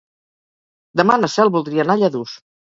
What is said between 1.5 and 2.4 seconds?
voldria anar a Lladurs.